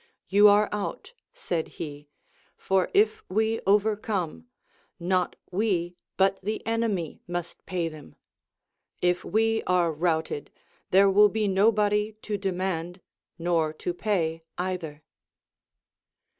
You 0.27 0.47
are 0.47 0.67
out, 0.71 1.13
said 1.31 1.67
he; 1.77 2.07
for 2.57 2.89
if 2.91 3.21
Ave 3.29 3.61
overcome, 3.67 4.47
AND 4.97 4.97
GREAT 4.97 4.97
COMMANDERS. 4.97 5.39
235 5.51 5.53
not 5.53 5.55
we 5.55 5.95
but 6.17 6.39
the 6.41 6.65
enemy 6.65 7.21
must 7.27 7.63
pay 7.67 7.87
them; 7.87 8.15
if 9.03 9.23
we 9.23 9.61
are 9.67 9.91
routed, 9.93 10.49
there 10.89 11.07
will 11.07 11.29
be 11.29 11.47
nobody 11.47 12.13
to 12.13 12.35
demand 12.35 13.01
nor 13.37 13.71
to 13.73 13.93
pay 13.93 14.41
either. 14.57 15.03